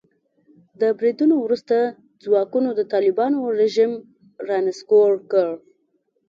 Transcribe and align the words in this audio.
د 0.81 0.81
بریدونو 0.97 1.35
وروسته 1.45 1.75
ځواکونو 2.23 2.69
د 2.79 2.81
طالبانو 2.93 3.39
رژیم 3.59 3.93
را 4.47 4.57
نسکور 4.67 5.11
کړ. 5.31 5.49